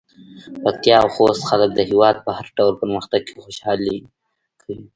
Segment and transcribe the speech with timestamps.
[0.63, 3.95] پکتيا او خوست خلک د هېواد په هر ډول پرمختګ کې خوشحالي
[4.61, 4.85] کوي.